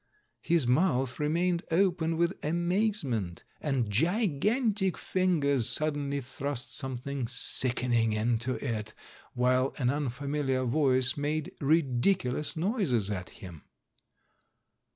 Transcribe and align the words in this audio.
His 0.41 0.65
mouth 0.65 1.19
remained 1.19 1.63
open 1.69 2.17
with 2.17 2.43
amazement, 2.43 3.43
and 3.61 3.87
gigantic 3.91 4.97
fingers 4.97 5.69
suddenly 5.69 6.21
thrust 6.21 6.75
something 6.75 7.27
sickening 7.27 8.11
into 8.11 8.55
it, 8.55 8.95
while 9.35 9.75
an 9.77 9.91
unfamiliar 9.91 10.63
voice 10.63 11.15
made 11.17 11.51
ridiculous 11.61 12.57
noises 12.57 13.11
at 13.11 13.29
him. 13.29 13.63